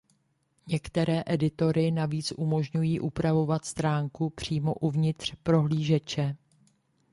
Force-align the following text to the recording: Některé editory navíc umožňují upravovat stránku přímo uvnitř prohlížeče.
Některé 0.67 1.23
editory 1.25 1.91
navíc 1.91 2.33
umožňují 2.37 2.99
upravovat 2.99 3.65
stránku 3.65 4.29
přímo 4.29 4.73
uvnitř 4.73 5.35
prohlížeče. 5.43 6.35